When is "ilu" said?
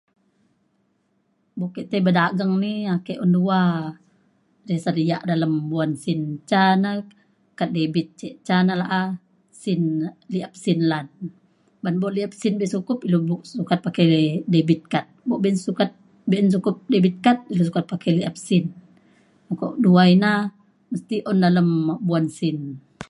13.07-13.19, 17.53-17.63